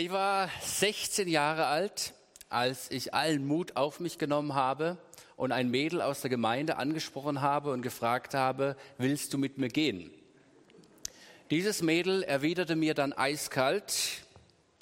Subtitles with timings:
[0.00, 2.14] Ich war 16 Jahre alt,
[2.48, 4.96] als ich allen Mut auf mich genommen habe
[5.34, 9.66] und ein Mädel aus der Gemeinde angesprochen habe und gefragt habe, willst du mit mir
[9.66, 10.12] gehen?
[11.50, 14.22] Dieses Mädel erwiderte mir dann eiskalt,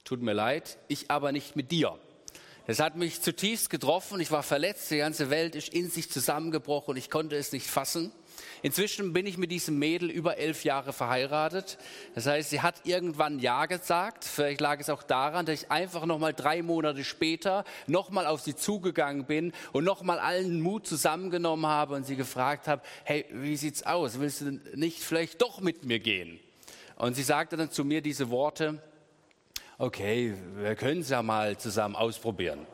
[0.04, 1.98] tut mir leid, ich aber nicht mit dir.
[2.66, 6.94] Das hat mich zutiefst getroffen, ich war verletzt, die ganze Welt ist in sich zusammengebrochen
[6.94, 8.12] ich konnte es nicht fassen.
[8.62, 11.78] Inzwischen bin ich mit diesem Mädel über elf Jahre verheiratet.
[12.14, 14.24] Das heißt, sie hat irgendwann Ja gesagt.
[14.24, 18.26] Vielleicht lag es auch daran, dass ich einfach noch mal drei Monate später noch mal
[18.26, 22.82] auf sie zugegangen bin und noch mal allen Mut zusammengenommen habe und sie gefragt habe:
[23.04, 24.20] Hey, wie sieht's aus?
[24.20, 26.40] Willst du nicht vielleicht doch mit mir gehen?
[26.96, 28.82] Und sie sagte dann zu mir diese Worte:
[29.78, 32.66] Okay, wir können es ja mal zusammen ausprobieren.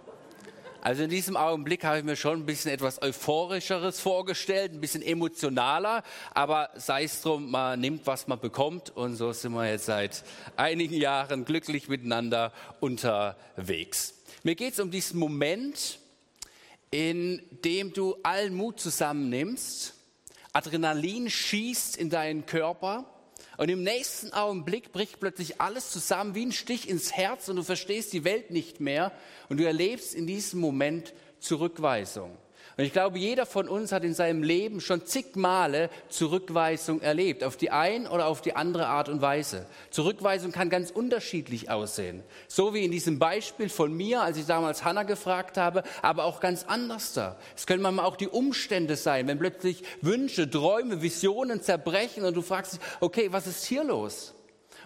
[0.84, 5.00] Also in diesem Augenblick habe ich mir schon ein bisschen etwas euphorischeres vorgestellt, ein bisschen
[5.00, 6.02] emotionaler,
[6.34, 8.90] aber sei es drum, man nimmt, was man bekommt.
[8.90, 10.24] Und so sind wir jetzt seit
[10.56, 14.14] einigen Jahren glücklich miteinander unterwegs.
[14.42, 16.00] Mir geht es um diesen Moment,
[16.90, 19.94] in dem du allen Mut zusammennimmst,
[20.52, 23.06] Adrenalin schießt in deinen Körper
[23.56, 27.62] und im nächsten Augenblick bricht plötzlich alles zusammen wie ein Stich ins Herz und du
[27.62, 29.12] verstehst die Welt nicht mehr
[29.48, 32.36] und du erlebst in diesem Moment Zurückweisung.
[32.82, 37.44] Und ich glaube, jeder von uns hat in seinem Leben schon zig Male Zurückweisung erlebt,
[37.44, 39.66] auf die ein oder auf die andere Art und Weise.
[39.90, 42.24] Zurückweisung kann ganz unterschiedlich aussehen.
[42.48, 46.40] So wie in diesem Beispiel von mir, als ich damals Hannah gefragt habe, aber auch
[46.40, 47.38] ganz anders da.
[47.54, 52.42] Es können manchmal auch die Umstände sein, wenn plötzlich Wünsche, Träume, Visionen zerbrechen und du
[52.42, 54.34] fragst dich, okay, was ist hier los?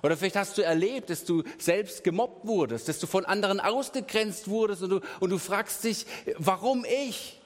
[0.02, 4.48] Oder vielleicht hast du erlebt, dass du selbst gemobbt wurdest, dass du von anderen ausgegrenzt
[4.48, 6.04] wurdest und du, und du fragst dich,
[6.36, 7.40] warum ich?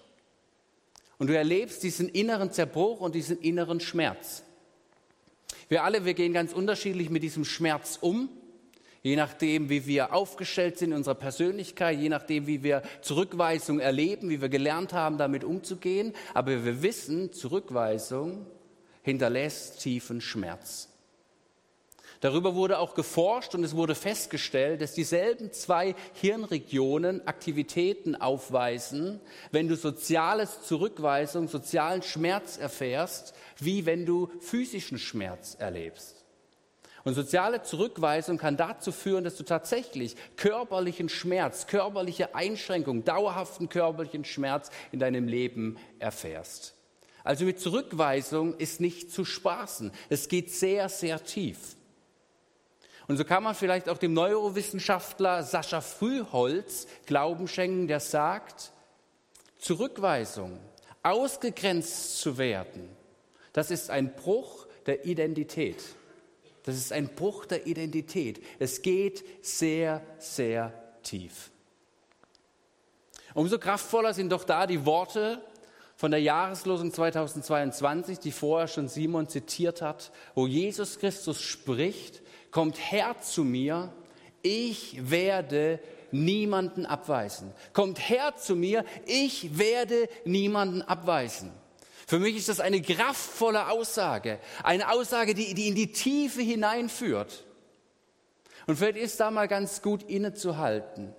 [1.21, 4.43] Und du erlebst diesen inneren Zerbruch und diesen inneren Schmerz.
[5.69, 8.31] Wir alle, wir gehen ganz unterschiedlich mit diesem Schmerz um.
[9.03, 14.31] Je nachdem, wie wir aufgestellt sind in unserer Persönlichkeit, je nachdem, wie wir Zurückweisung erleben,
[14.31, 16.15] wie wir gelernt haben, damit umzugehen.
[16.33, 18.47] Aber wir wissen, Zurückweisung
[19.03, 20.90] hinterlässt tiefen Schmerz.
[22.21, 29.21] Darüber wurde auch geforscht und es wurde festgestellt, dass dieselben zwei Hirnregionen Aktivitäten aufweisen,
[29.53, 36.17] wenn du soziales Zurückweisung, sozialen Schmerz erfährst, wie wenn du physischen Schmerz erlebst.
[37.05, 44.27] Und soziale Zurückweisung kann dazu führen, dass du tatsächlich körperlichen Schmerz, körperliche Einschränkung, dauerhaften körperlichen
[44.27, 46.75] Schmerz in deinem Leben erfährst.
[47.25, 49.93] Also mit Zurückweisung ist nicht zu spaßen.
[50.11, 51.77] Es geht sehr, sehr tief.
[53.11, 58.71] Und so kann man vielleicht auch dem Neurowissenschaftler Sascha Frühholz Glauben schenken, der sagt,
[59.59, 60.61] Zurückweisung,
[61.03, 62.89] ausgegrenzt zu werden,
[63.53, 65.83] das ist ein Bruch der Identität.
[66.63, 68.45] Das ist ein Bruch der Identität.
[68.61, 70.73] Es geht sehr, sehr
[71.03, 71.51] tief.
[73.35, 75.45] Umso kraftvoller sind doch da die Worte
[75.97, 82.79] von der Jahreslosung 2022, die vorher schon Simon zitiert hat, wo Jesus Christus spricht kommt
[82.91, 83.93] her zu mir,
[84.43, 85.81] ich werde
[86.11, 87.53] niemanden abweisen.
[87.73, 91.53] Kommt her zu mir, ich werde niemanden abweisen.
[92.07, 97.45] Für mich ist das eine kraftvolle Aussage, eine Aussage, die, die in die Tiefe hineinführt.
[98.67, 101.15] Und vielleicht ist da mal ganz gut innezuhalten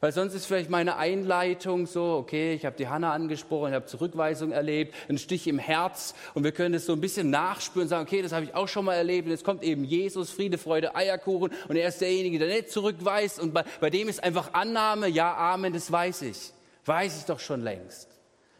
[0.00, 3.86] weil sonst ist vielleicht meine Einleitung so, okay, ich habe die Hanna angesprochen, ich habe
[3.86, 7.88] Zurückweisung erlebt, einen Stich im Herz und wir können das so ein bisschen nachspüren und
[7.88, 10.58] sagen, okay, das habe ich auch schon mal erlebt und jetzt kommt eben Jesus, Friede,
[10.58, 14.54] Freude, Eierkuchen und er ist derjenige, der nicht zurückweist und bei, bei dem ist einfach
[14.54, 16.52] Annahme, ja, Amen, das weiß ich.
[16.84, 18.08] Weiß ich doch schon längst.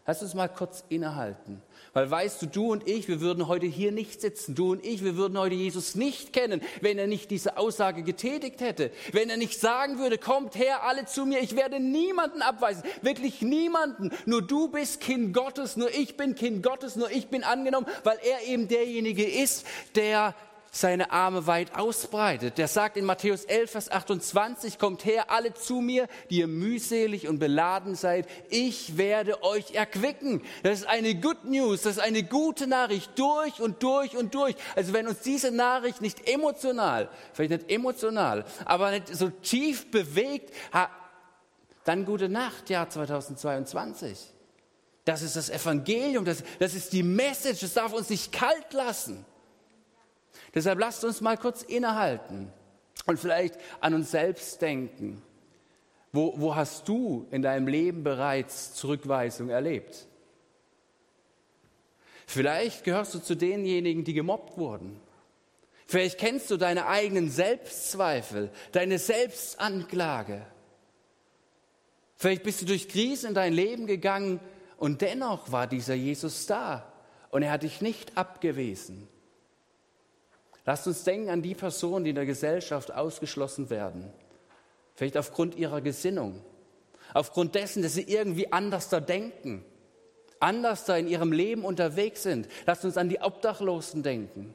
[0.07, 1.63] Lass uns mal kurz innehalten.
[1.93, 4.55] Weil weißt du, du und ich, wir würden heute hier nicht sitzen.
[4.55, 8.61] Du und ich, wir würden heute Jesus nicht kennen, wenn er nicht diese Aussage getätigt
[8.61, 8.91] hätte.
[9.13, 12.83] Wenn er nicht sagen würde, kommt her alle zu mir, ich werde niemanden abweisen.
[13.03, 14.11] Wirklich niemanden.
[14.27, 18.19] Nur du bist Kind Gottes, nur ich bin Kind Gottes, nur ich bin angenommen, weil
[18.23, 20.35] er eben derjenige ist, der
[20.79, 22.59] seine Arme weit ausbreitet.
[22.59, 27.29] Der sagt in Matthäus 11, Vers 28, kommt her alle zu mir, die ihr mühselig
[27.29, 28.29] und beladen seid.
[28.49, 30.43] Ich werde euch erquicken.
[30.63, 34.55] Das ist eine Good News, das ist eine gute Nachricht durch und durch und durch.
[34.77, 40.55] Also wenn uns diese Nachricht nicht emotional, vielleicht nicht emotional, aber nicht so tief bewegt,
[41.85, 44.19] dann gute Nacht, Jahr 2022.
[45.05, 49.25] Das ist das Evangelium, das, das ist die Message, das darf uns nicht kalt lassen.
[50.55, 52.53] Deshalb lasst uns mal kurz innehalten
[53.07, 55.23] und vielleicht an uns selbst denken.
[56.13, 60.07] Wo, wo hast du in deinem Leben bereits Zurückweisung erlebt?
[62.27, 65.01] Vielleicht gehörst du zu denjenigen, die gemobbt wurden.
[65.87, 70.45] Vielleicht kennst du deine eigenen Selbstzweifel, deine Selbstanklage.
[72.17, 74.41] Vielleicht bist du durch Krisen in dein Leben gegangen
[74.77, 76.93] und dennoch war dieser Jesus da
[77.31, 79.09] und er hat dich nicht abgewiesen.
[80.69, 84.13] Lasst uns denken an die Personen, die in der Gesellschaft ausgeschlossen werden.
[84.97, 86.43] Vielleicht aufgrund ihrer Gesinnung,
[87.15, 89.65] aufgrund dessen, dass sie irgendwie anders da denken,
[90.41, 92.49] anders da in ihrem Leben unterwegs sind.
[92.67, 94.53] Lasst uns an die Obdachlosen denken,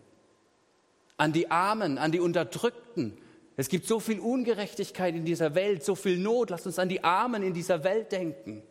[1.18, 3.18] an die Armen, an die Unterdrückten.
[3.58, 6.52] Es gibt so viel Ungerechtigkeit in dieser Welt, so viel Not.
[6.52, 8.62] Lasst uns an die Armen in dieser Welt denken.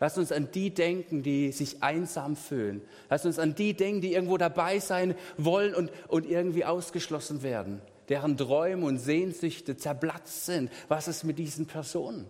[0.00, 2.82] Lasst uns an die denken, die sich einsam fühlen.
[3.08, 7.80] Lasst uns an die denken, die irgendwo dabei sein wollen und, und irgendwie ausgeschlossen werden,
[8.08, 10.70] deren Träume und Sehnsüchte zerplatzt sind.
[10.88, 12.26] Was ist mit diesen Personen?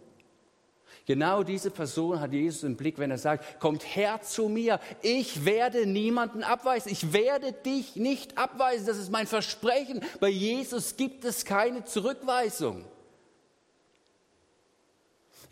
[1.07, 5.45] Genau diese Person hat Jesus im Blick, wenn er sagt, kommt her zu mir, ich
[5.45, 10.01] werde niemanden abweisen, ich werde dich nicht abweisen, das ist mein Versprechen.
[10.21, 12.87] Bei Jesus gibt es keine Zurückweisung.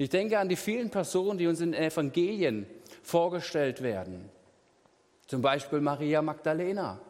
[0.02, 2.66] Ich denke an die vielen Personen, die uns in den Evangelien
[3.04, 4.28] vorgestellt werden.
[5.28, 7.00] Zum Beispiel Maria Magdalena.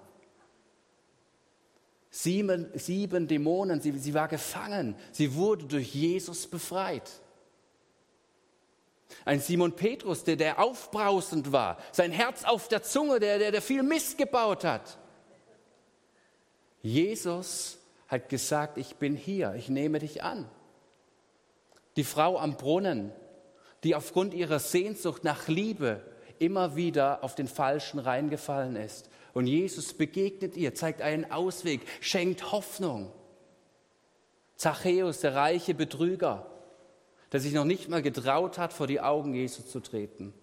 [2.11, 7.11] Sieben, sieben Dämonen, sie, sie war gefangen, sie wurde durch Jesus befreit.
[9.25, 13.62] Ein Simon Petrus, der, der aufbrausend war, sein Herz auf der Zunge, der, der, der
[13.62, 14.99] viel Mist gebaut hat.
[16.83, 20.47] Jesus hat gesagt, ich bin hier, ich nehme dich an.
[21.97, 23.12] Die Frau am Brunnen,
[23.85, 26.03] die aufgrund ihrer Sehnsucht nach Liebe
[26.39, 29.09] immer wieder auf den Falschen reingefallen ist.
[29.33, 33.12] Und Jesus begegnet ihr, zeigt einen Ausweg, schenkt Hoffnung.
[34.56, 36.47] Zachäus, der reiche Betrüger,
[37.33, 40.35] der sich noch nicht mal getraut hat, vor die Augen Jesu zu treten.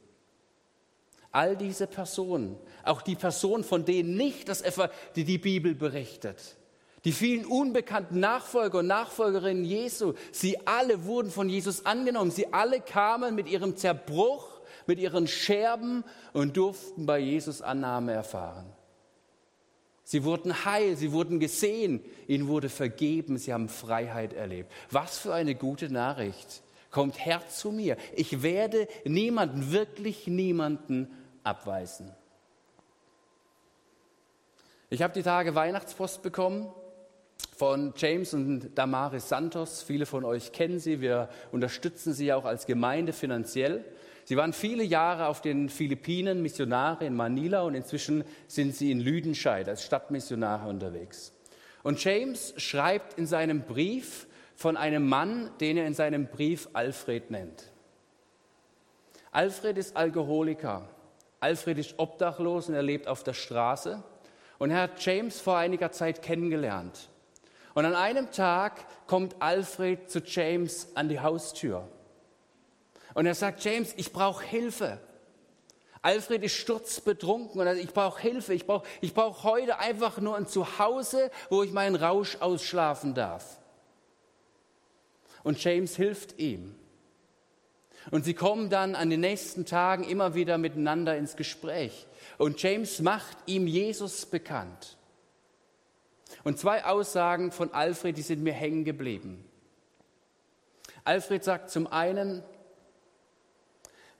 [1.32, 4.64] All diese Personen, auch die Personen, von denen nicht das,
[5.16, 6.58] die, die Bibel berichtet,
[7.10, 12.30] die vielen unbekannten Nachfolger und Nachfolgerinnen Jesu, sie alle wurden von Jesus angenommen.
[12.30, 16.04] Sie alle kamen mit ihrem Zerbruch, mit ihren Scherben
[16.34, 18.72] und durften bei Jesus Annahme erfahren.
[20.04, 24.72] Sie wurden heil, sie wurden gesehen, ihnen wurde vergeben, sie haben Freiheit erlebt.
[24.92, 26.62] Was für eine gute Nachricht.
[26.92, 27.98] Kommt her zu mir.
[28.16, 31.12] Ich werde niemanden, wirklich niemanden
[31.44, 32.12] abweisen.
[34.92, 36.72] Ich habe die Tage Weihnachtspost bekommen
[37.60, 39.84] von James und Damaris Santos.
[39.84, 41.02] Viele von euch kennen sie.
[41.02, 43.84] Wir unterstützen sie auch als Gemeinde finanziell.
[44.24, 49.02] Sie waren viele Jahre auf den Philippinen Missionare in Manila und inzwischen sind sie in
[49.02, 51.34] Lüdenscheid als Stadtmissionare unterwegs.
[51.84, 57.32] Und James schreibt in seinem Brief von einem Mann, den er in seinem Brief Alfred
[57.32, 57.72] nennt.
[59.32, 60.88] Alfred ist Alkoholiker.
[61.40, 64.04] Alfred ist obdachlos und er lebt auf der Straße.
[64.60, 67.10] Und er hat James vor einiger Zeit kennengelernt.
[67.80, 71.88] Und an einem Tag kommt Alfred zu James an die Haustür.
[73.14, 75.00] Und er sagt, James, ich brauche Hilfe.
[76.02, 78.54] Alfred ist sturzbetrunken und er sagt, ich brauche Hilfe.
[78.54, 83.62] Ich brauche ich brauch heute einfach nur ein Zuhause, wo ich meinen Rausch ausschlafen darf.
[85.44, 86.76] Und James hilft ihm.
[88.12, 92.08] Und sie kommen dann an den nächsten Tagen immer wieder miteinander ins Gespräch.
[92.38, 94.99] Und James macht ihm Jesus bekannt.
[96.44, 99.44] Und zwei Aussagen von Alfred, die sind mir hängen geblieben.
[101.04, 102.44] Alfred sagt zum einen,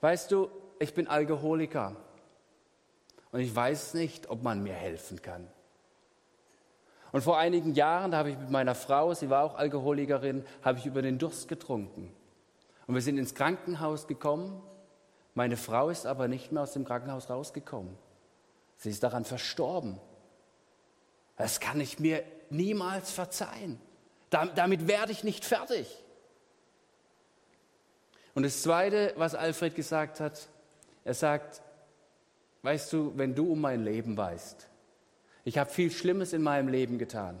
[0.00, 1.96] weißt du, ich bin Alkoholiker
[3.32, 5.46] und ich weiß nicht, ob man mir helfen kann.
[7.12, 10.78] Und vor einigen Jahren, da habe ich mit meiner Frau, sie war auch Alkoholikerin, habe
[10.78, 12.12] ich über den Durst getrunken.
[12.86, 14.62] Und wir sind ins Krankenhaus gekommen.
[15.34, 17.96] Meine Frau ist aber nicht mehr aus dem Krankenhaus rausgekommen.
[18.76, 20.00] Sie ist daran verstorben.
[21.40, 23.80] Das kann ich mir niemals verzeihen.
[24.28, 25.88] Damit werde ich nicht fertig.
[28.34, 30.48] Und das Zweite, was Alfred gesagt hat,
[31.02, 31.62] er sagt,
[32.60, 34.68] weißt du, wenn du um mein Leben weißt,
[35.44, 37.38] ich habe viel Schlimmes in meinem Leben getan.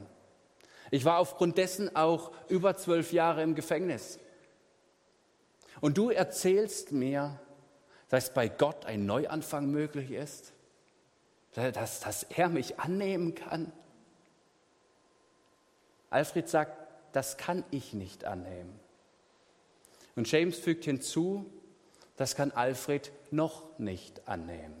[0.90, 4.18] Ich war aufgrund dessen auch über zwölf Jahre im Gefängnis.
[5.82, 7.38] Und du erzählst mir,
[8.08, 10.54] dass bei Gott ein Neuanfang möglich ist,
[11.52, 13.70] dass, dass er mich annehmen kann.
[16.10, 16.76] Alfred sagt,
[17.12, 18.78] das kann ich nicht annehmen.
[20.16, 21.46] Und James fügt hinzu,
[22.16, 24.76] das kann Alfred noch nicht annehmen.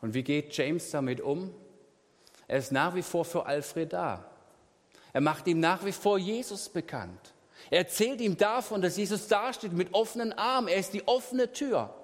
[0.00, 1.54] Und wie geht James damit um?
[2.48, 4.30] Er ist nach wie vor für Alfred da.
[5.12, 7.32] Er macht ihm nach wie vor Jesus bekannt.
[7.70, 10.68] Er erzählt ihm davon, dass Jesus dasteht mit offenen Armen.
[10.68, 11.94] Er ist die offene Tür.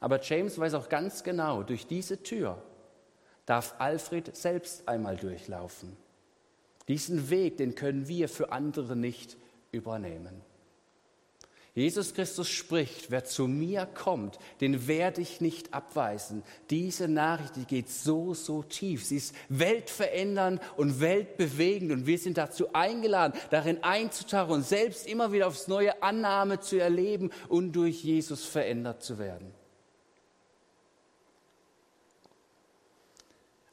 [0.00, 2.62] Aber James weiß auch ganz genau, durch diese Tür
[3.48, 5.96] darf Alfred selbst einmal durchlaufen.
[6.86, 9.38] Diesen Weg, den können wir für andere nicht
[9.72, 10.42] übernehmen.
[11.74, 16.42] Jesus Christus spricht, wer zu mir kommt, den werde ich nicht abweisen.
[16.70, 19.06] Diese Nachricht, die geht so, so tief.
[19.06, 25.30] Sie ist weltverändernd und weltbewegend und wir sind dazu eingeladen, darin einzutauchen und selbst immer
[25.30, 29.57] wieder aufs neue Annahme zu erleben und durch Jesus verändert zu werden.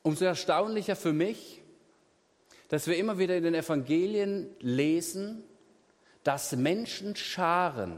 [0.05, 1.63] Umso erstaunlicher für mich,
[2.67, 5.43] dass wir immer wieder in den Evangelien lesen,
[6.23, 7.97] dass Menschenscharen,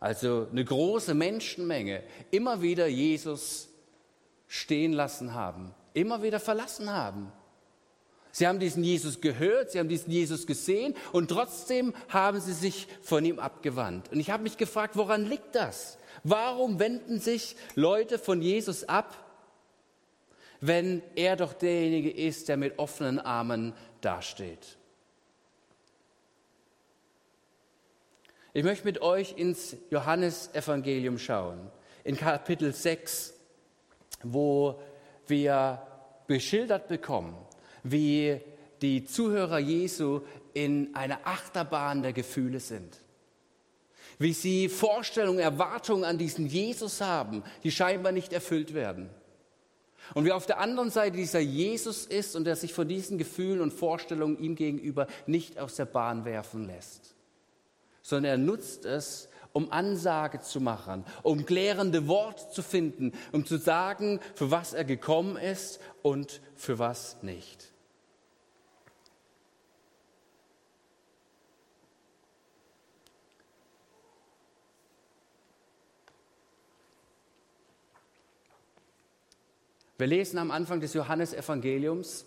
[0.00, 3.68] also eine große Menschenmenge, immer wieder Jesus
[4.48, 7.30] stehen lassen haben, immer wieder verlassen haben.
[8.32, 12.88] Sie haben diesen Jesus gehört, sie haben diesen Jesus gesehen und trotzdem haben sie sich
[13.02, 14.10] von ihm abgewandt.
[14.10, 15.98] Und ich habe mich gefragt, woran liegt das?
[16.22, 19.23] Warum wenden sich Leute von Jesus ab,
[20.66, 24.78] wenn er doch derjenige ist, der mit offenen Armen dasteht?
[28.54, 31.70] Ich möchte mit euch ins Johannesevangelium schauen,
[32.02, 33.34] in Kapitel 6,
[34.22, 34.80] wo
[35.26, 35.82] wir
[36.26, 37.36] beschildert bekommen,
[37.82, 38.40] wie
[38.80, 40.22] die Zuhörer Jesu
[40.54, 43.00] in einer Achterbahn der Gefühle sind.
[44.18, 49.10] Wie sie Vorstellungen, Erwartungen an diesen Jesus haben, die scheinbar nicht erfüllt werden.
[50.12, 53.62] Und wie auf der anderen Seite dieser Jesus ist und der sich von diesen Gefühlen
[53.62, 57.14] und Vorstellungen ihm gegenüber nicht aus der Bahn werfen lässt
[58.04, 63.56] sondern er nutzt es, um Ansage zu machen, um klärende Worte zu finden, um zu
[63.56, 67.72] sagen, für was er gekommen ist und für was nicht.
[79.96, 82.26] Wir lesen am Anfang des Johannesevangeliums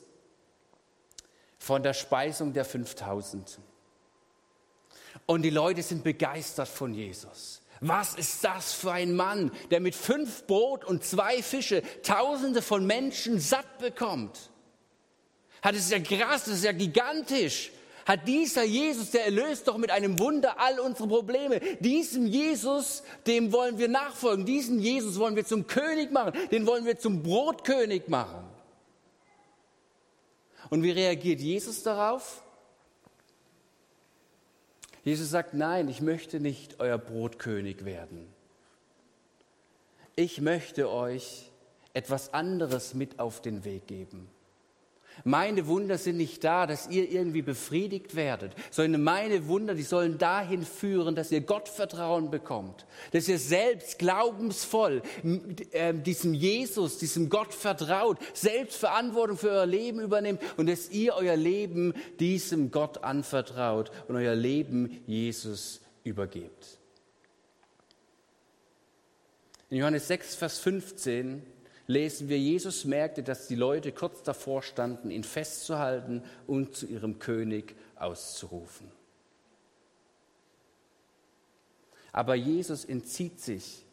[1.60, 3.60] von der Speisung der 5000.
[5.26, 7.62] Und die Leute sind begeistert von Jesus.
[7.82, 12.86] Was ist das für ein Mann, der mit fünf Brot und zwei Fische Tausende von
[12.86, 14.50] Menschen satt bekommt?
[15.62, 17.72] Hat es ja krass, das ist ja gigantisch.
[18.08, 21.60] Hat dieser Jesus, der erlöst doch mit einem Wunder all unsere Probleme.
[21.82, 24.46] Diesem Jesus, dem wollen wir nachfolgen.
[24.46, 26.32] Diesen Jesus wollen wir zum König machen.
[26.50, 28.46] Den wollen wir zum Brotkönig machen.
[30.70, 32.44] Und wie reagiert Jesus darauf?
[35.04, 38.34] Jesus sagt, nein, ich möchte nicht euer Brotkönig werden.
[40.16, 41.52] Ich möchte euch
[41.94, 44.30] etwas anderes mit auf den Weg geben.
[45.24, 50.18] Meine Wunder sind nicht da, dass ihr irgendwie befriedigt werdet, sondern meine Wunder, die sollen
[50.18, 55.02] dahin führen, dass ihr Gottvertrauen bekommt, dass ihr selbst glaubensvoll
[55.72, 61.16] äh, diesem Jesus, diesem Gott vertraut, selbst Verantwortung für euer Leben übernimmt und dass ihr
[61.16, 66.80] euer Leben diesem Gott anvertraut und euer Leben Jesus übergebt.
[69.70, 71.57] In Johannes 6, Vers 15
[71.88, 77.18] lesen wir, Jesus merkte, dass die Leute kurz davor standen, ihn festzuhalten und zu ihrem
[77.18, 78.92] König auszurufen.
[82.12, 83.86] Aber Jesus entzieht sich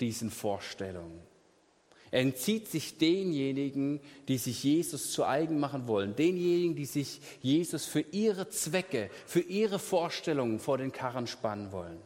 [0.00, 1.20] diesen Vorstellungen.
[2.10, 7.86] Er entzieht sich denjenigen, die sich Jesus zu eigen machen wollen, denjenigen, die sich Jesus
[7.86, 11.98] für ihre Zwecke, für ihre Vorstellungen vor den Karren spannen wollen.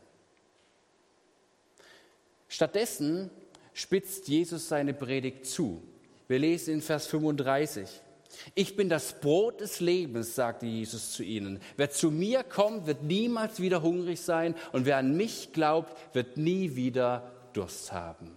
[2.47, 3.31] Stattdessen
[3.77, 5.83] spitzt Jesus seine Predigt zu.
[6.29, 7.87] Wir lesen in Vers 35.
[8.55, 11.61] Ich bin das Brot des Lebens, sagte Jesus zu ihnen.
[11.77, 16.39] Wer zu mir kommt, wird niemals wieder hungrig sein und wer an mich glaubt, wird
[16.39, 18.33] nie wieder Durst haben.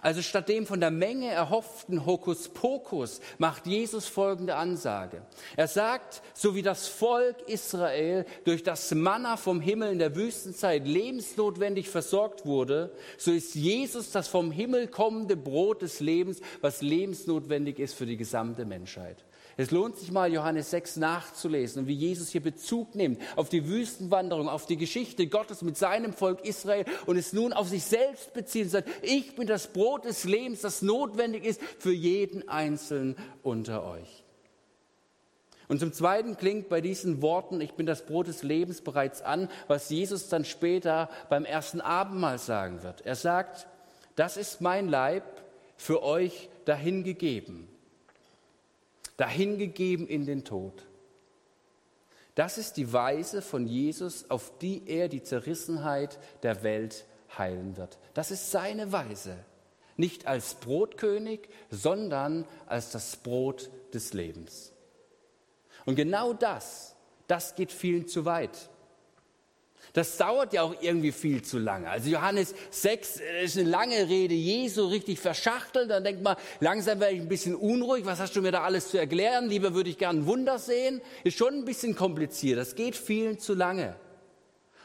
[0.00, 5.22] Also statt dem von der Menge erhofften Hokuspokus macht Jesus folgende Ansage.
[5.56, 10.86] Er sagt, so wie das Volk Israel durch das Manna vom Himmel in der Wüstenzeit
[10.86, 17.80] lebensnotwendig versorgt wurde, so ist Jesus das vom Himmel kommende Brot des Lebens, was lebensnotwendig
[17.80, 19.24] ist für die gesamte Menschheit.
[19.60, 23.66] Es lohnt sich mal, Johannes 6 nachzulesen und wie Jesus hier Bezug nimmt auf die
[23.66, 28.32] Wüstenwanderung, auf die Geschichte Gottes mit seinem Volk Israel und es nun auf sich selbst
[28.34, 33.16] bezieht und sagt, ich bin das Brot des Lebens, das notwendig ist für jeden Einzelnen
[33.42, 34.22] unter euch.
[35.66, 39.48] Und zum Zweiten klingt bei diesen Worten, ich bin das Brot des Lebens bereits an,
[39.66, 43.04] was Jesus dann später beim ersten Abendmahl sagen wird.
[43.04, 43.66] Er sagt,
[44.14, 45.24] das ist mein Leib
[45.76, 47.68] für euch dahingegeben
[49.18, 50.86] dahingegeben in den Tod.
[52.34, 57.04] Das ist die Weise von Jesus, auf die er die Zerrissenheit der Welt
[57.36, 57.98] heilen wird.
[58.14, 59.36] Das ist seine Weise.
[59.98, 64.72] nicht als Brotkönig, sondern als das Brot des Lebens.
[65.84, 66.94] Und genau das,
[67.26, 68.70] das geht vielen zu weit.
[69.98, 71.90] Das dauert ja auch irgendwie viel zu lange.
[71.90, 75.90] Also Johannes 6 ist eine lange Rede Jesu, richtig verschachtelt.
[75.90, 78.06] Dann denkt man, langsam werde ich ein bisschen unruhig.
[78.06, 79.48] Was hast du mir da alles zu erklären?
[79.48, 81.00] Lieber würde ich gern ein Wunder sehen.
[81.24, 82.60] Ist schon ein bisschen kompliziert.
[82.60, 83.96] Das geht vielen zu lange.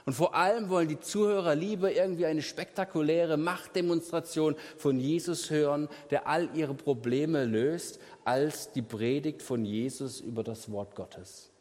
[0.08, 6.28] Und vor allem wollen die Zuhörer lieber irgendwie eine spektakuläre Machtdemonstration von Jesus hören, der
[6.28, 11.53] all ihre Probleme löst, als die Predigt von Jesus über das Wort Gottes.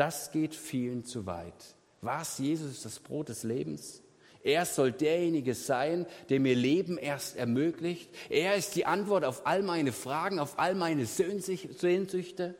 [0.00, 1.76] Das geht vielen zu weit.
[2.00, 2.38] Was?
[2.38, 4.02] Jesus ist das Brot des Lebens?
[4.42, 8.08] Er soll derjenige sein, der mir Leben erst ermöglicht.
[8.30, 12.54] Er ist die Antwort auf all meine Fragen, auf all meine Sehnsüchte.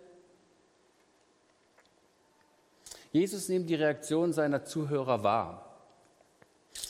[3.10, 5.88] Jesus nimmt die Reaktion seiner Zuhörer wahr.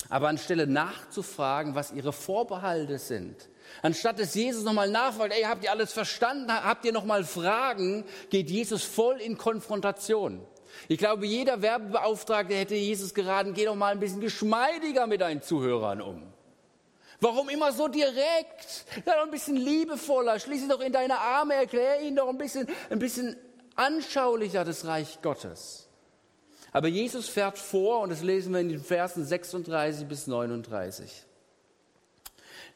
[0.08, 3.49] Aber anstelle nachzufragen, was ihre Vorbehalte sind,
[3.82, 8.50] anstatt dass Jesus nochmal nachfragt, ey, habt ihr alles verstanden, habt ihr nochmal Fragen, geht
[8.50, 10.46] Jesus voll in Konfrontation.
[10.88, 15.42] Ich glaube, jeder Werbebeauftragte hätte Jesus geraten, geh doch mal ein bisschen geschmeidiger mit deinen
[15.42, 16.22] Zuhörern um.
[17.20, 18.86] Warum immer so direkt?
[19.04, 22.66] Sei doch ein bisschen liebevoller, schließe doch in deine Arme, erkläre ihnen doch ein bisschen,
[22.88, 23.36] ein bisschen
[23.76, 25.88] anschaulicher das Reich Gottes.
[26.72, 31.26] Aber Jesus fährt vor, und das lesen wir in den Versen 36 bis 39.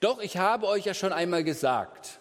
[0.05, 2.21] Doch ich habe euch ja schon einmal gesagt,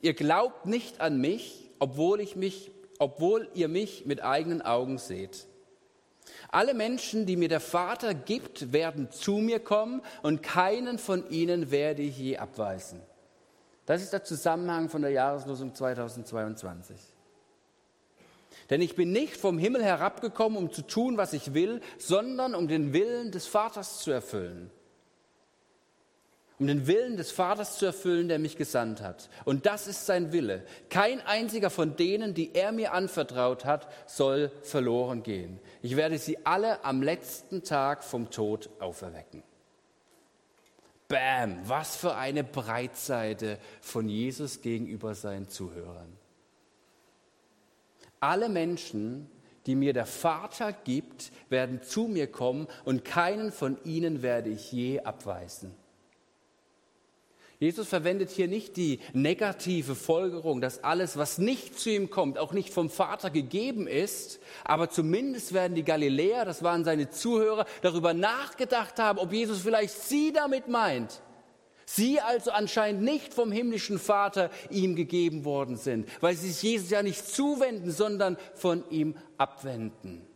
[0.00, 5.46] ihr glaubt nicht an mich, obwohl, ich mich, obwohl ihr mich mit eigenen Augen seht.
[6.48, 11.70] Alle Menschen, die mir der Vater gibt, werden zu mir kommen und keinen von ihnen
[11.70, 13.02] werde ich je abweisen.
[13.84, 16.96] Das ist der Zusammenhang von der Jahreslosung 2022.
[18.70, 22.68] Denn ich bin nicht vom Himmel herabgekommen, um zu tun, was ich will, sondern um
[22.68, 24.70] den Willen des Vaters zu erfüllen.
[26.58, 29.28] Um den Willen des Vaters zu erfüllen, der mich gesandt hat.
[29.44, 30.64] Und das ist sein Wille.
[30.88, 35.60] Kein einziger von denen, die er mir anvertraut hat, soll verloren gehen.
[35.82, 39.42] Ich werde sie alle am letzten Tag vom Tod auferwecken.
[41.08, 46.16] Bam, was für eine Breitseite von Jesus gegenüber seinen Zuhörern.
[48.18, 49.30] Alle Menschen,
[49.66, 54.72] die mir der Vater gibt, werden zu mir kommen und keinen von ihnen werde ich
[54.72, 55.74] je abweisen.
[57.58, 62.52] Jesus verwendet hier nicht die negative Folgerung, dass alles, was nicht zu ihm kommt, auch
[62.52, 68.12] nicht vom Vater gegeben ist, aber zumindest werden die Galiläer, das waren seine Zuhörer, darüber
[68.12, 71.22] nachgedacht haben, ob Jesus vielleicht sie damit meint.
[71.86, 76.90] Sie also anscheinend nicht vom himmlischen Vater ihm gegeben worden sind, weil sie sich Jesus
[76.90, 80.26] ja nicht zuwenden, sondern von ihm abwenden.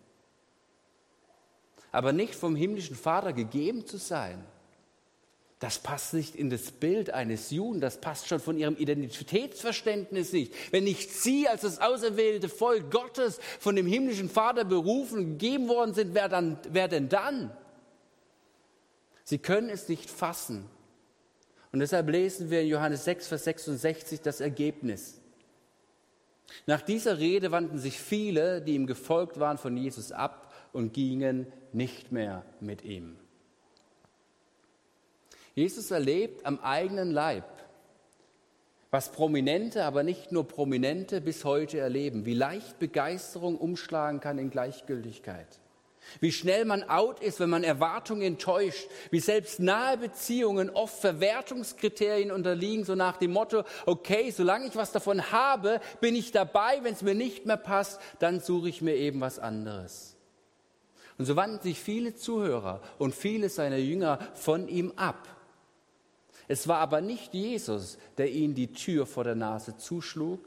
[1.93, 4.45] Aber nicht vom himmlischen Vater gegeben zu sein,
[5.61, 10.55] das passt nicht in das Bild eines Juden, das passt schon von ihrem Identitätsverständnis nicht.
[10.73, 15.93] Wenn nicht sie als das auserwählte Volk Gottes von dem himmlischen Vater berufen, gegeben worden
[15.93, 17.55] sind, wer, dann, wer denn dann?
[19.23, 20.65] Sie können es nicht fassen.
[21.73, 25.21] Und deshalb lesen wir in Johannes 6, Vers 66 das Ergebnis.
[26.67, 31.47] Nach dieser Rede wandten sich viele, die ihm gefolgt waren, von Jesus ab und gingen
[31.75, 33.19] nicht mehr mit ihm.
[35.55, 37.45] Jesus erlebt am eigenen Leib,
[38.91, 44.51] was Prominente, aber nicht nur Prominente bis heute erleben, wie leicht Begeisterung umschlagen kann in
[44.51, 45.61] Gleichgültigkeit.
[46.19, 48.89] Wie schnell man out ist, wenn man Erwartungen enttäuscht.
[49.11, 54.93] Wie selbst nahe Beziehungen oft Verwertungskriterien unterliegen, so nach dem Motto, okay, solange ich was
[54.93, 56.81] davon habe, bin ich dabei.
[56.83, 60.17] Wenn es mir nicht mehr passt, dann suche ich mir eben was anderes.
[61.19, 65.29] Und so wandten sich viele Zuhörer und viele seiner Jünger von ihm ab.
[66.51, 70.41] Es war aber nicht Jesus, der ihnen die Tür vor der Nase zuschlug,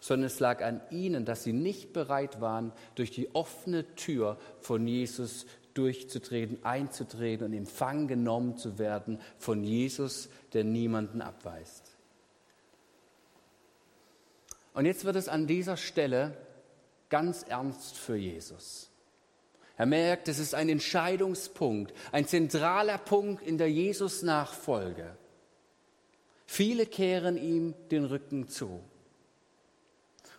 [0.00, 4.88] sondern es lag an ihnen, dass sie nicht bereit waren, durch die offene Tür von
[4.88, 11.94] Jesus durchzutreten, einzutreten und in Empfang genommen zu werden von Jesus, der niemanden abweist.
[14.72, 16.38] Und jetzt wird es an dieser Stelle
[17.10, 18.88] ganz ernst für Jesus.
[19.76, 25.18] Er merkt, es ist ein Entscheidungspunkt, ein zentraler Punkt in der Jesus-Nachfolge.
[26.46, 28.80] Viele kehren ihm den Rücken zu.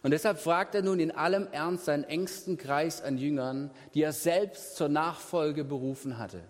[0.03, 4.13] Und deshalb fragt er nun in allem Ernst seinen engsten Kreis an Jüngern, die er
[4.13, 6.43] selbst zur Nachfolge berufen hatte.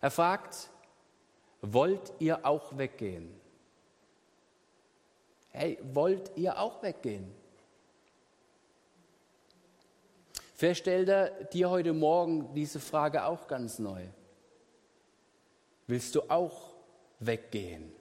[0.00, 0.68] Er fragt,
[1.62, 3.32] wollt ihr auch weggehen?
[5.50, 7.32] Hey, wollt ihr auch weggehen?
[10.56, 14.06] Vielleicht stellt er dir heute Morgen diese Frage auch ganz neu.
[15.86, 16.65] Willst du auch
[17.20, 17.92] weggehen?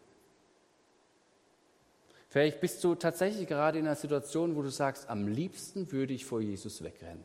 [2.29, 6.25] Vielleicht bist du tatsächlich gerade in einer Situation, wo du sagst, am liebsten würde ich
[6.25, 7.23] vor Jesus wegrennen.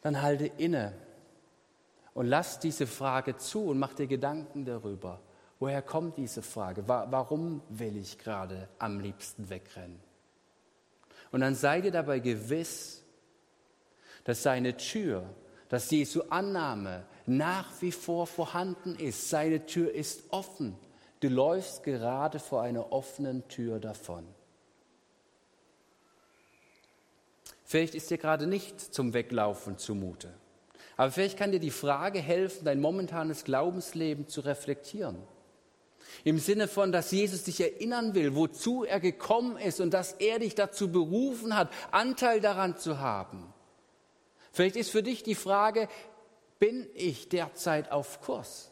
[0.00, 0.94] Dann halte inne
[2.14, 5.20] und lass diese Frage zu und mach dir Gedanken darüber.
[5.58, 6.88] Woher kommt diese Frage?
[6.88, 10.00] Warum will ich gerade am liebsten wegrennen?
[11.32, 13.02] Und dann sei dir dabei gewiss,
[14.24, 15.28] dass seine Tür,
[15.70, 19.30] dass Jesu Annahme nach wie vor vorhanden ist.
[19.30, 20.76] Seine Tür ist offen.
[21.20, 24.26] Du läufst gerade vor einer offenen Tür davon.
[27.64, 30.34] Vielleicht ist dir gerade nicht zum Weglaufen zumute.
[30.96, 35.16] Aber vielleicht kann dir die Frage helfen, dein momentanes Glaubensleben zu reflektieren.
[36.24, 40.40] Im Sinne von, dass Jesus dich erinnern will, wozu er gekommen ist und dass er
[40.40, 43.49] dich dazu berufen hat, Anteil daran zu haben.
[44.52, 45.88] Vielleicht ist für dich die Frage,
[46.58, 48.70] bin ich derzeit auf Kurs?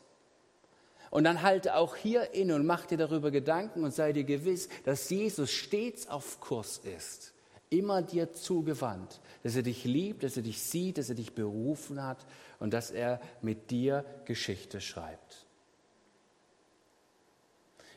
[1.10, 4.68] Und dann halte auch hier inne und mach dir darüber Gedanken und sei dir gewiss,
[4.84, 7.32] dass Jesus stets auf Kurs ist,
[7.70, 12.02] immer dir zugewandt, dass er dich liebt, dass er dich sieht, dass er dich berufen
[12.02, 12.26] hat
[12.58, 15.46] und dass er mit dir Geschichte schreibt.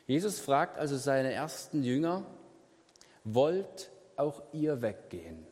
[0.06, 2.26] Jesus fragt also seine ersten Jünger,
[3.24, 5.46] wollt auch ihr weggehen?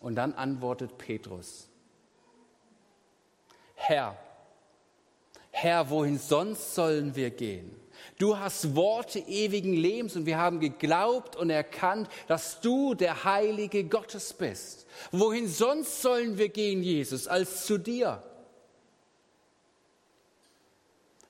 [0.00, 1.68] Und dann antwortet Petrus,
[3.74, 4.16] Herr,
[5.50, 7.76] Herr, wohin sonst sollen wir gehen?
[8.18, 13.84] Du hast Worte ewigen Lebens und wir haben geglaubt und erkannt, dass du der Heilige
[13.84, 14.86] Gottes bist.
[15.10, 18.22] Wohin sonst sollen wir gehen, Jesus, als zu dir?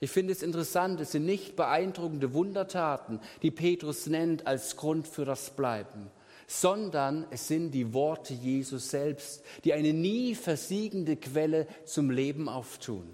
[0.00, 5.24] Ich finde es interessant, es sind nicht beeindruckende Wundertaten, die Petrus nennt als Grund für
[5.24, 6.10] das Bleiben,
[6.50, 13.08] sondern es sind die Worte Jesus selbst, die eine nie versiegende Quelle zum Leben auftun.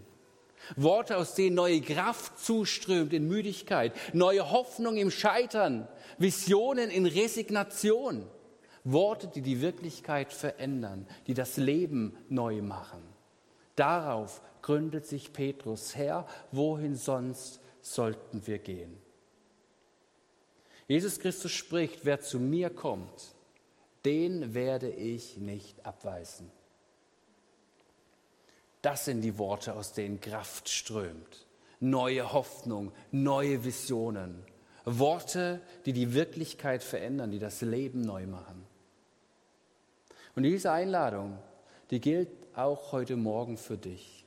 [0.74, 8.26] Worte, aus denen neue Kraft zuströmt in Müdigkeit, neue Hoffnung im Scheitern, Visionen in Resignation.
[8.84, 13.02] Worte, die die Wirklichkeit verändern, die das Leben neu machen.
[13.74, 18.96] Darauf gründet sich Petrus her, wohin sonst sollten wir gehen?
[20.88, 23.34] Jesus Christus spricht, wer zu mir kommt,
[24.04, 26.50] den werde ich nicht abweisen.
[28.82, 31.46] Das sind die Worte, aus denen Kraft strömt.
[31.80, 34.44] Neue Hoffnung, neue Visionen.
[34.84, 38.64] Worte, die die Wirklichkeit verändern, die das Leben neu machen.
[40.36, 41.36] Und diese Einladung,
[41.90, 44.24] die gilt auch heute Morgen für dich.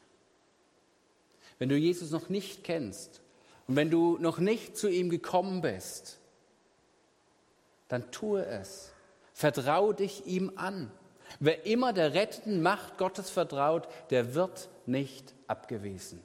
[1.58, 3.22] Wenn du Jesus noch nicht kennst
[3.68, 6.20] und wenn du noch nicht zu ihm gekommen bist,
[7.90, 8.94] dann tue es.
[9.34, 10.90] Vertrau dich ihm an.
[11.40, 16.24] Wer immer der rettenden Macht Gottes vertraut, der wird nicht abgewiesen.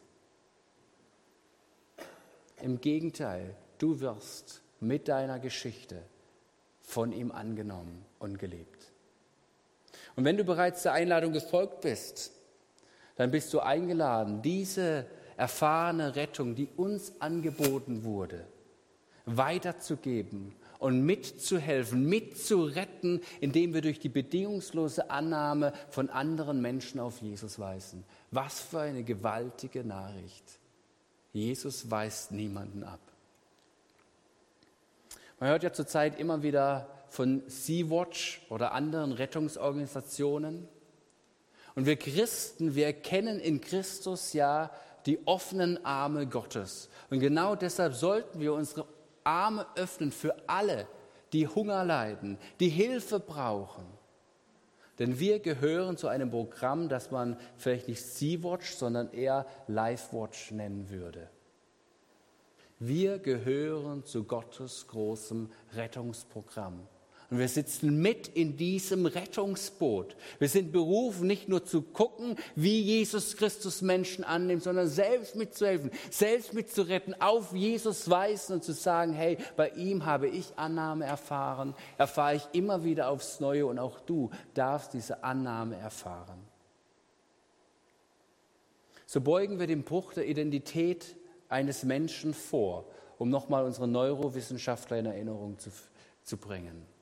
[2.62, 6.02] Im Gegenteil, du wirst mit deiner Geschichte
[6.82, 8.92] von ihm angenommen und gelebt.
[10.16, 12.32] Und wenn du bereits der Einladung gefolgt bist,
[13.16, 18.46] dann bist du eingeladen, diese erfahrene Rettung, die uns angeboten wurde,
[19.26, 27.58] weiterzugeben und mitzuhelfen, mitzuretten, indem wir durch die bedingungslose Annahme von anderen Menschen auf Jesus
[27.58, 28.04] weisen.
[28.30, 30.44] Was für eine gewaltige Nachricht.
[31.32, 33.00] Jesus weist niemanden ab.
[35.40, 40.68] Man hört ja zurzeit immer wieder von Sea-Watch oder anderen Rettungsorganisationen.
[41.74, 44.70] Und wir Christen, wir erkennen in Christus ja
[45.06, 46.90] die offenen Arme Gottes.
[47.08, 48.84] Und genau deshalb sollten wir unsere
[49.24, 50.86] Arme öffnen für alle,
[51.32, 53.84] die Hunger leiden, die Hilfe brauchen.
[54.98, 60.88] Denn wir gehören zu einem Programm, das man vielleicht nicht Sea-Watch, sondern eher Life-Watch nennen
[60.88, 61.28] würde.
[62.78, 66.86] Wir gehören zu Gottes großem Rettungsprogramm.
[67.34, 70.14] Und wir sitzen mit in diesem Rettungsboot.
[70.38, 75.90] Wir sind berufen, nicht nur zu gucken, wie Jesus Christus Menschen annimmt, sondern selbst mitzuhelfen,
[76.12, 81.74] selbst mitzuretten, auf Jesus weisen und zu sagen, hey, bei ihm habe ich Annahme erfahren,
[81.98, 86.38] erfahre ich immer wieder aufs Neue und auch du darfst diese Annahme erfahren.
[89.06, 91.16] So beugen wir den Bruch der Identität
[91.48, 92.84] eines Menschen vor,
[93.18, 95.70] um nochmal unsere Neurowissenschaftler in Erinnerung zu,
[96.22, 96.93] zu bringen.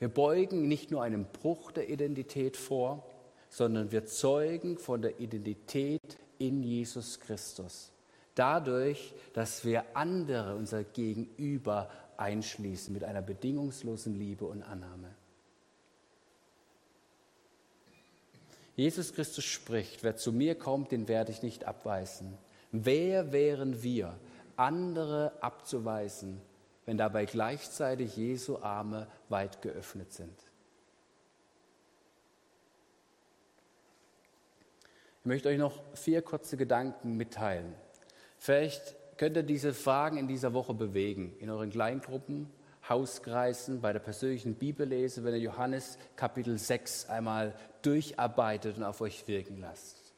[0.00, 3.06] Wir beugen nicht nur einen Bruch der Identität vor,
[3.50, 7.92] sondern wir zeugen von der Identität in Jesus Christus.
[8.34, 15.14] Dadurch, dass wir andere, unser Gegenüber, einschließen mit einer bedingungslosen Liebe und Annahme.
[18.76, 22.38] Jesus Christus spricht, wer zu mir kommt, den werde ich nicht abweisen.
[22.72, 24.18] Wer wären wir,
[24.56, 26.40] andere abzuweisen,
[26.90, 30.36] wenn dabei gleichzeitig Jesu Arme weit geöffnet sind?
[35.20, 37.76] Ich möchte euch noch vier kurze Gedanken mitteilen.
[38.38, 42.50] Vielleicht könnt ihr diese Fragen in dieser Woche bewegen, in euren Kleingruppen,
[42.88, 49.28] Hauskreisen, bei der persönlichen Bibellese, wenn ihr Johannes Kapitel 6 einmal durcharbeitet und auf euch
[49.28, 50.12] wirken lasst.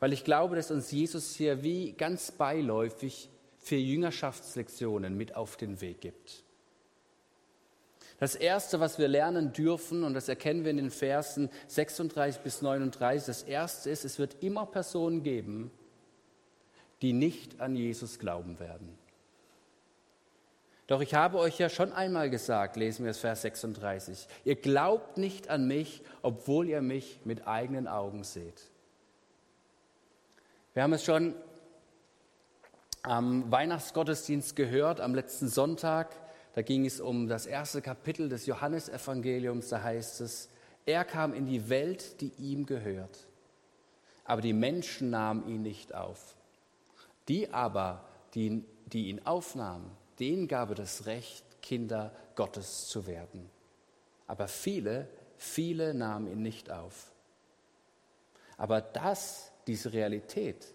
[0.00, 3.28] Weil ich glaube, dass uns Jesus hier wie ganz beiläufig
[3.66, 6.44] vier Jüngerschaftslektionen mit auf den Weg gibt.
[8.20, 12.62] Das Erste, was wir lernen dürfen, und das erkennen wir in den Versen 36 bis
[12.62, 15.72] 39, das Erste ist, es wird immer Personen geben,
[17.02, 18.96] die nicht an Jesus glauben werden.
[20.86, 25.18] Doch ich habe euch ja schon einmal gesagt, lesen wir es Vers 36, ihr glaubt
[25.18, 28.62] nicht an mich, obwohl ihr mich mit eigenen Augen seht.
[30.72, 31.34] Wir haben es schon
[33.06, 36.16] am Weihnachtsgottesdienst gehört, am letzten Sonntag.
[36.54, 39.68] Da ging es um das erste Kapitel des Johannesevangeliums.
[39.68, 40.48] Da heißt es,
[40.86, 43.28] er kam in die Welt, die ihm gehört.
[44.24, 46.34] Aber die Menschen nahmen ihn nicht auf.
[47.28, 53.48] Die aber, die, die ihn aufnahmen, denen gab er das Recht, Kinder Gottes zu werden.
[54.26, 57.12] Aber viele, viele nahmen ihn nicht auf.
[58.56, 60.66] Aber das, diese Realität,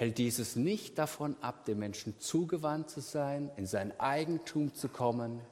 [0.00, 5.42] hält dieses nicht davon ab, dem Menschen zugewandt zu sein, in sein Eigentum zu kommen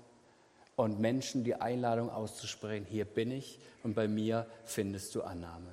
[0.75, 5.69] und Menschen die Einladung auszusprechen, hier bin ich und bei mir findest du Annahme.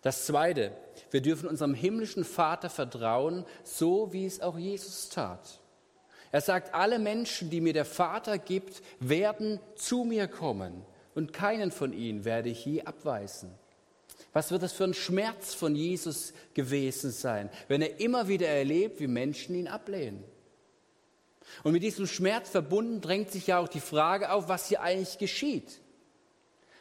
[0.00, 0.70] Das Zweite,
[1.10, 5.58] wir dürfen unserem himmlischen Vater vertrauen, so wie es auch Jesus tat.
[6.30, 10.86] Er sagt, alle Menschen, die mir der Vater gibt, werden zu mir kommen
[11.16, 13.50] und keinen von ihnen werde ich je abweisen.
[14.32, 19.00] Was wird das für ein Schmerz von Jesus gewesen sein, wenn er immer wieder erlebt,
[19.00, 20.22] wie Menschen ihn ablehnen?
[21.64, 25.18] Und mit diesem Schmerz verbunden drängt sich ja auch die Frage auf, was hier eigentlich
[25.18, 25.80] geschieht.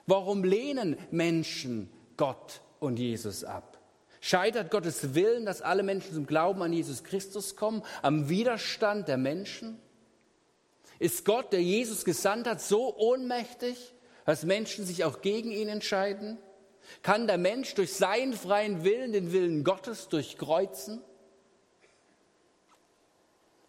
[0.06, 3.80] Warum lehnen Menschen Gott und Jesus ab?
[4.22, 9.18] Scheitert Gottes Willen, dass alle Menschen zum Glauben an Jesus Christus kommen, am Widerstand der
[9.18, 9.80] Menschen?
[11.00, 13.94] Ist Gott, der Jesus gesandt hat, so ohnmächtig,
[14.26, 16.38] dass Menschen sich auch gegen ihn entscheiden?
[17.02, 21.02] Kann der Mensch durch seinen freien Willen den Willen Gottes durchkreuzen?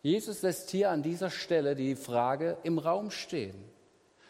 [0.02, 3.70] Jesus lässt hier an dieser Stelle die Frage im Raum stehen.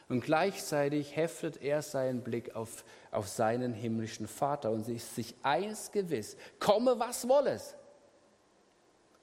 [0.08, 5.92] Und gleichzeitig heftet er seinen Blick auf, auf seinen himmlischen Vater und ist sich eins
[5.92, 7.60] gewiss, komme was wolle.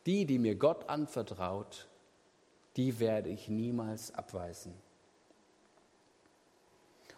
[0.05, 1.89] Die, die mir Gott anvertraut,
[2.77, 4.73] die werde ich niemals abweisen.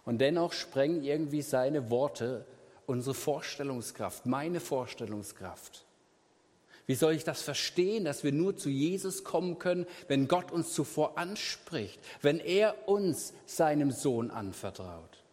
[0.09, 2.43] Und dennoch sprengen irgendwie seine Worte
[2.87, 5.85] unsere Vorstellungskraft, meine Vorstellungskraft.
[6.87, 10.73] Wie soll ich das verstehen, dass wir nur zu Jesus kommen können, wenn Gott uns
[10.73, 15.23] zuvor anspricht, wenn er uns seinem Sohn anvertraut?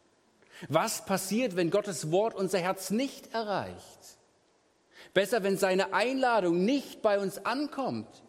[0.69, 4.19] Was passiert, wenn Gottes Wort unser Herz nicht erreicht?
[5.15, 8.26] Besser, wenn seine Einladung nicht bei uns ankommt.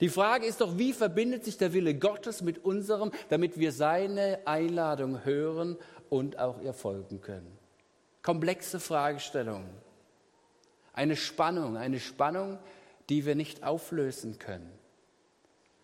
[0.00, 4.38] Die Frage ist doch, wie verbindet sich der Wille Gottes mit unserem, damit wir seine
[4.46, 5.76] Einladung hören
[6.08, 7.58] und auch ihr folgen können?
[8.22, 9.70] Komplexe Fragestellungen.
[10.94, 12.58] Eine Spannung, eine Spannung,
[13.08, 14.70] die wir nicht auflösen können.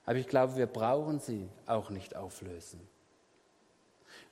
[0.06, 2.80] Aber ich glaube, wir brauchen sie auch nicht auflösen.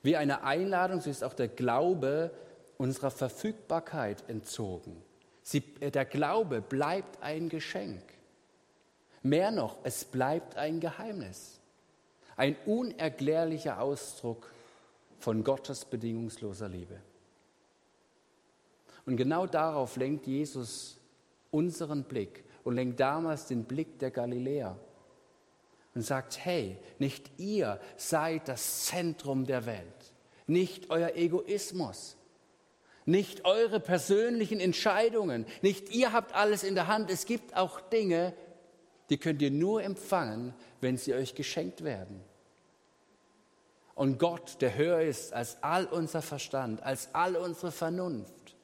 [0.01, 2.31] Wie eine Einladung, so ist auch der Glaube
[2.77, 5.01] unserer Verfügbarkeit entzogen.
[5.43, 8.01] Sie, äh, der Glaube bleibt ein Geschenk.
[9.25, 11.59] Mehr noch, es bleibt ein Geheimnis.
[12.37, 14.51] Ein unerklärlicher Ausdruck
[15.17, 17.01] von Gottes bedingungsloser Liebe.
[19.07, 20.97] Und genau darauf lenkt Jesus
[21.49, 24.77] unseren Blick und lenkt damals den Blick der Galiläer
[25.95, 30.13] und sagt, hey, nicht ihr seid das Zentrum der Welt,
[30.45, 32.15] nicht euer Egoismus,
[33.05, 37.09] nicht eure persönlichen Entscheidungen, nicht ihr habt alles in der Hand.
[37.09, 38.35] Es gibt auch Dinge,
[39.09, 42.21] die könnt ihr nur empfangen, wenn sie euch geschenkt werden.
[43.93, 48.55] Und Gott, der höher ist als all unser Verstand, als all unsere Vernunft,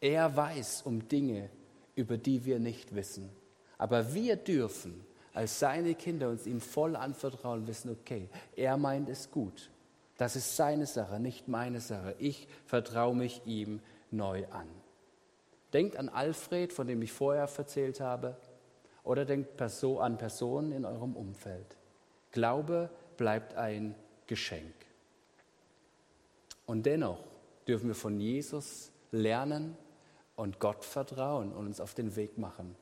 [0.00, 1.50] er weiß um Dinge,
[1.94, 3.30] über die wir nicht wissen.
[3.78, 9.30] Aber wir dürfen als seine Kinder uns ihm voll anvertrauen wissen, okay, er meint es
[9.30, 9.70] gut.
[10.16, 12.14] Das ist seine Sache, nicht meine Sache.
[12.18, 14.68] Ich vertraue mich ihm neu an.
[15.72, 18.36] Denkt an Alfred, von dem ich vorher erzählt habe,
[19.04, 21.76] oder denkt an Personen in eurem Umfeld.
[22.32, 23.94] Glaube bleibt ein
[24.26, 24.74] Geschenk.
[26.66, 27.24] Und dennoch
[27.66, 29.76] dürfen wir von Jesus lernen
[30.36, 32.76] und Gott vertrauen und uns auf den Weg machen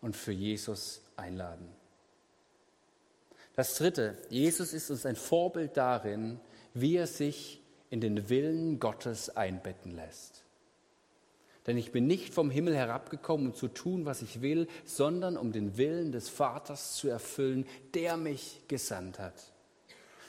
[0.00, 1.68] und für Jesus einladen.
[3.54, 6.38] Das Dritte, Jesus ist uns ein Vorbild darin,
[6.74, 10.37] wie er sich in den Willen Gottes einbetten lässt.
[11.68, 15.52] Denn ich bin nicht vom Himmel herabgekommen, um zu tun, was ich will, sondern um
[15.52, 19.52] den Willen des Vaters zu erfüllen, der mich gesandt hat.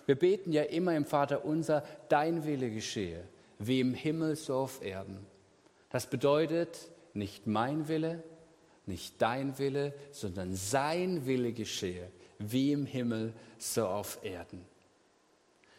[0.05, 3.23] Wir beten ja immer im Vater unser, dein Wille geschehe,
[3.57, 5.25] wie im Himmel so auf Erden.
[5.89, 8.21] Das bedeutet nicht mein Wille,
[8.85, 14.65] nicht dein Wille, sondern sein Wille geschehe, wie im Himmel so auf Erden.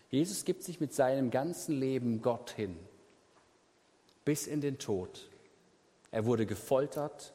[0.08, 2.76] Jesus gibt sich mit seinem ganzen Leben Gott hin,
[4.24, 5.29] bis in den Tod.
[6.10, 7.32] Er wurde gefoltert,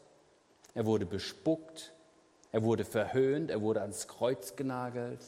[0.74, 1.94] er wurde bespuckt,
[2.52, 5.22] er wurde verhöhnt, er wurde ans Kreuz genagelt,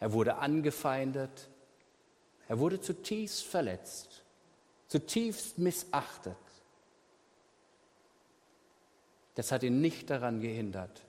[0.00, 1.48] er wurde angefeindet,
[2.48, 4.22] er wurde zutiefst verletzt,
[4.88, 6.36] zutiefst missachtet.
[9.34, 11.02] Das hat ihn nicht daran gehindert,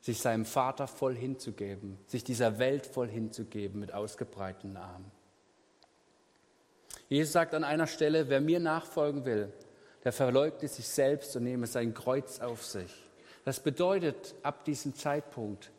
[0.00, 5.10] sich seinem Vater voll hinzugeben, sich dieser Welt voll hinzugeben mit ausgebreiteten Armen.
[7.08, 9.52] Jesus sagt an einer Stelle, wer mir nachfolgen will,
[10.04, 12.92] der verleugne sich selbst und nehme sein Kreuz auf sich.
[13.44, 15.70] Das bedeutet, ab diesem Zeitpunkt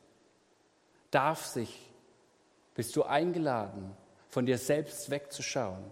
[1.12, 1.91] darf sich,
[2.75, 3.95] bist du eingeladen,
[4.29, 5.83] von dir selbst wegzuschauen.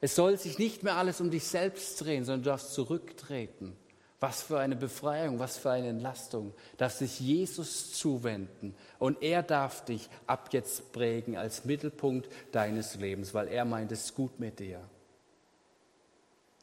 [0.00, 3.76] Es soll sich nicht mehr alles um dich selbst drehen, sondern du darfst zurücktreten
[4.22, 9.84] was für eine Befreiung, was für eine Entlastung, dass sich Jesus zuwenden und er darf
[9.84, 14.80] dich ab jetzt prägen als Mittelpunkt deines Lebens, weil er meint es gut mit dir.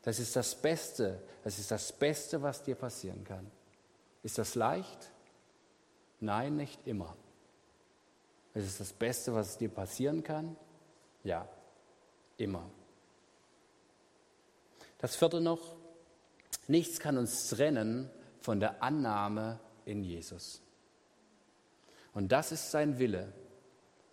[0.02, 3.50] Das ist das Beste, das ist das Beste, was dir passieren kann.
[4.24, 5.12] Ist das leicht?
[6.20, 7.16] Nein, nicht immer.
[8.54, 10.56] Es ist das Beste, was dir passieren kann?
[11.24, 11.48] Ja,
[12.38, 12.70] immer.
[14.98, 15.80] Das vierte noch,
[16.70, 20.62] Nichts kann uns trennen von der Annahme in Jesus.
[22.14, 23.34] Und das ist sein Wille.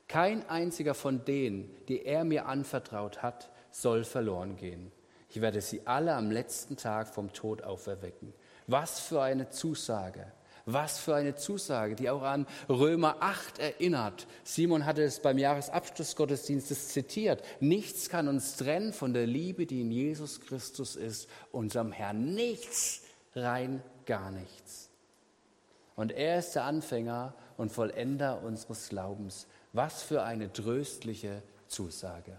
[0.09, 4.91] Kein einziger von denen, die er mir anvertraut hat, soll verloren gehen.
[5.29, 8.33] Ich werde sie alle am letzten Tag vom Tod auferwecken.
[8.67, 10.33] Was für eine Zusage.
[10.69, 14.27] Was für eine Zusage, die auch an Römer 8 erinnert.
[14.43, 17.45] Simon hatte es beim Jahresabschlussgottesdienstes zitiert.
[17.61, 22.35] Nichts kann uns trennen von der Liebe, die in Jesus Christus ist, unserem Herrn.
[22.35, 23.03] Nichts,
[23.37, 24.91] rein gar nichts.
[25.95, 29.47] Und er ist der Anfänger und Vollender unseres Glaubens.
[29.73, 32.37] Was für eine tröstliche Zusage.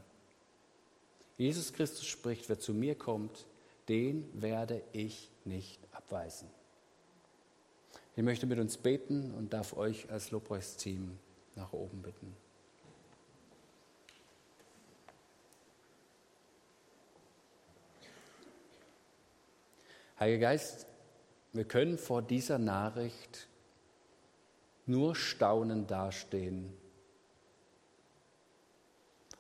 [1.38, 3.45] Jesus Christus spricht, wer zu mir kommt,
[3.88, 6.50] den werde ich nicht abweisen.
[8.15, 11.19] Ich möchte mit uns beten und darf euch als Lobpreisteam
[11.56, 12.36] nach oben bitten.
[20.19, 20.88] Heiliger Geist,
[21.54, 23.47] wir können vor dieser Nachricht
[24.88, 26.73] nur staunend dastehen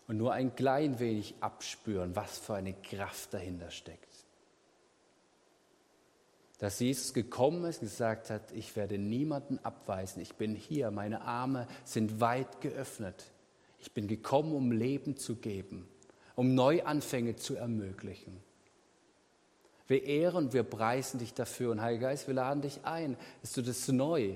[0.07, 4.07] und nur ein klein wenig abspüren, was für eine Kraft dahinter steckt
[6.59, 11.21] dass Jesus gekommen ist und gesagt hat, ich werde niemanden abweisen, ich bin hier, meine
[11.21, 13.25] Arme sind weit geöffnet.
[13.79, 15.87] Ich bin gekommen, um Leben zu geben,
[16.35, 18.41] um Neuanfänge zu ermöglichen.
[19.87, 23.53] Wir ehren und wir preisen dich dafür und Heiliger Geist, wir laden dich ein, dass
[23.53, 24.35] du das neu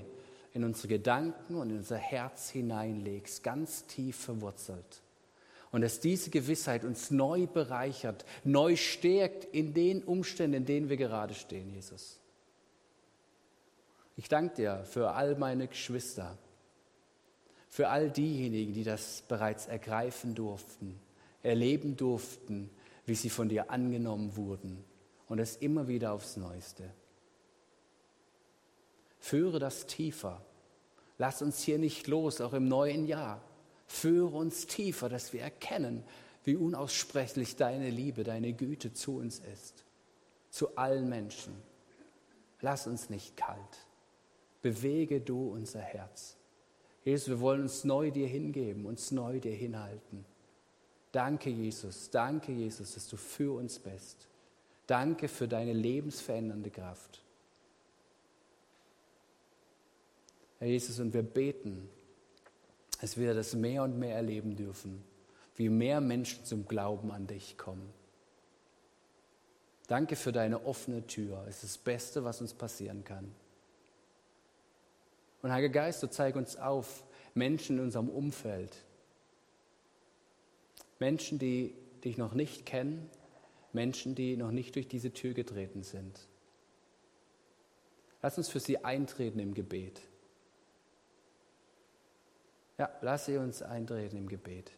[0.54, 5.02] in unsere Gedanken und in unser Herz hineinlegst, ganz tief verwurzelt.
[5.72, 10.98] Und dass diese Gewissheit uns neu bereichert, neu stärkt in den Umständen, in denen wir
[10.98, 12.20] gerade stehen, Jesus.
[14.16, 16.36] Ich danke dir für all meine Geschwister,
[17.70, 21.00] für all diejenigen, die das bereits ergreifen durften,
[21.42, 22.68] erleben durften,
[23.06, 24.84] wie sie von dir angenommen wurden
[25.28, 26.92] und es immer wieder aufs Neueste.
[29.18, 30.44] Führe das tiefer.
[31.16, 33.40] Lass uns hier nicht los, auch im neuen Jahr.
[33.92, 36.02] Führe uns tiefer, dass wir erkennen,
[36.44, 39.84] wie unaussprechlich deine Liebe, deine Güte zu uns ist,
[40.48, 41.52] zu allen Menschen.
[42.62, 43.86] Lass uns nicht kalt.
[44.62, 46.38] Bewege du unser Herz.
[47.04, 50.24] Jesus, wir wollen uns neu dir hingeben, uns neu dir hinhalten.
[51.12, 54.26] Danke, Jesus, danke, Jesus, dass du für uns bist.
[54.86, 57.22] Danke für deine lebensverändernde Kraft.
[60.60, 61.90] Herr Jesus, und wir beten,
[63.02, 65.02] dass wir das mehr und mehr erleben dürfen,
[65.56, 67.92] wie mehr Menschen zum Glauben an dich kommen.
[69.88, 71.44] Danke für deine offene Tür.
[71.48, 73.34] Es ist das Beste, was uns passieren kann.
[75.42, 77.02] Und Heiliger Geist, du zeig uns auf
[77.34, 78.84] Menschen in unserem Umfeld.
[81.00, 81.74] Menschen, die
[82.04, 83.10] dich noch nicht kennen,
[83.72, 86.20] Menschen, die noch nicht durch diese Tür getreten sind.
[88.22, 90.02] Lass uns für sie eintreten im Gebet.
[92.78, 94.72] Ja, lass sie uns eintreten im Gebet.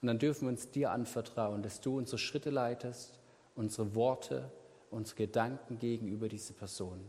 [0.00, 3.18] Und dann dürfen wir uns dir anvertrauen, dass du unsere Schritte leitest,
[3.54, 4.50] unsere Worte,
[4.90, 7.00] unsere Gedanken gegenüber dieser Person.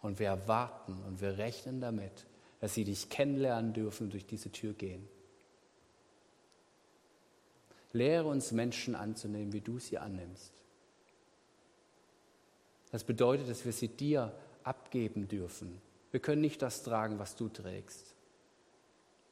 [0.00, 2.26] Und wir erwarten und wir rechnen damit,
[2.60, 5.06] dass sie dich kennenlernen dürfen und durch diese Tür gehen.
[7.92, 10.52] Lehre uns Menschen anzunehmen, wie du sie annimmst.
[12.90, 15.80] Das bedeutet, dass wir sie dir abgeben dürfen.
[16.10, 18.14] Wir können nicht das tragen, was du trägst.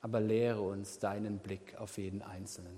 [0.01, 2.77] Aber lehre uns deinen Blick auf jeden Einzelnen.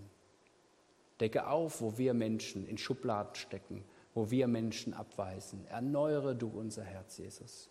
[1.21, 3.85] Decke auf, wo wir Menschen in Schubladen stecken,
[4.15, 5.67] wo wir Menschen abweisen.
[5.67, 7.69] Erneuere du unser Herz, Jesus.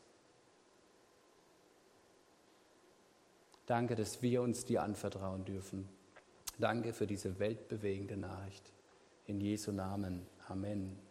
[3.65, 5.87] Danke, dass wir uns dir anvertrauen dürfen.
[6.59, 8.73] Danke für diese weltbewegende Nachricht.
[9.25, 10.25] In Jesu Namen.
[10.47, 11.06] Amen.